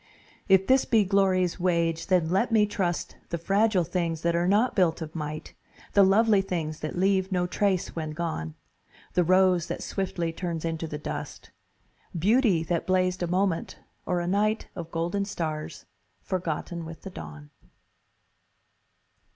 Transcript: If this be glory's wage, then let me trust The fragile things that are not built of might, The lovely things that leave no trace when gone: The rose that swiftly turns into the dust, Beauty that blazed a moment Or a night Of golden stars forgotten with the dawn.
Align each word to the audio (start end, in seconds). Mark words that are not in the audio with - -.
If 0.49 0.65
this 0.65 0.83
be 0.83 1.03
glory's 1.03 1.59
wage, 1.59 2.07
then 2.07 2.31
let 2.31 2.51
me 2.51 2.65
trust 2.65 3.17
The 3.29 3.37
fragile 3.37 3.83
things 3.83 4.21
that 4.21 4.35
are 4.35 4.47
not 4.47 4.73
built 4.75 4.99
of 4.99 5.13
might, 5.13 5.53
The 5.93 6.01
lovely 6.01 6.41
things 6.41 6.79
that 6.79 6.97
leave 6.97 7.31
no 7.31 7.45
trace 7.45 7.95
when 7.95 8.09
gone: 8.09 8.55
The 9.13 9.23
rose 9.23 9.67
that 9.67 9.83
swiftly 9.83 10.33
turns 10.33 10.65
into 10.65 10.87
the 10.87 10.97
dust, 10.97 11.51
Beauty 12.17 12.63
that 12.63 12.87
blazed 12.87 13.21
a 13.21 13.27
moment 13.27 13.77
Or 14.07 14.19
a 14.21 14.27
night 14.27 14.69
Of 14.75 14.89
golden 14.89 15.23
stars 15.23 15.85
forgotten 16.23 16.83
with 16.83 17.03
the 17.03 17.11
dawn. 17.11 17.51